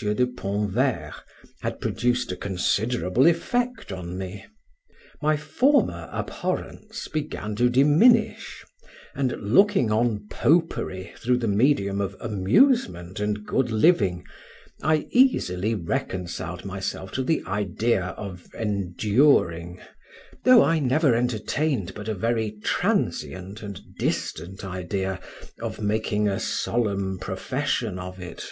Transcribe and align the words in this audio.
de 0.00 0.26
Pontverre 0.26 1.14
had 1.60 1.80
produced 1.80 2.32
a 2.32 2.36
considerable 2.36 3.26
effect 3.26 3.92
on 3.92 4.18
me; 4.18 4.44
my 5.22 5.36
former 5.36 6.08
abhorrence 6.12 7.06
began 7.06 7.54
to 7.54 7.70
diminish, 7.70 8.64
and 9.14 9.40
looking 9.40 9.92
on 9.92 10.26
popery 10.28 11.12
through 11.18 11.36
the 11.36 11.46
medium 11.46 12.00
of 12.00 12.16
amusement 12.18 13.20
and 13.20 13.46
good 13.46 13.70
living, 13.70 14.24
I 14.82 15.06
easily 15.12 15.76
reconciled 15.76 16.64
myself 16.64 17.12
to 17.12 17.22
the 17.22 17.44
idea 17.46 18.04
of 18.16 18.48
enduring, 18.56 19.78
though 20.42 20.64
I 20.64 20.80
never 20.80 21.14
entertained 21.14 21.94
but 21.94 22.08
a 22.08 22.14
very 22.14 22.58
transient 22.64 23.62
and 23.62 23.80
distant 23.96 24.64
idea 24.64 25.20
of 25.60 25.80
making 25.80 26.26
a 26.26 26.40
solemn 26.40 27.20
profession 27.20 27.96
of 28.00 28.18
it. 28.18 28.44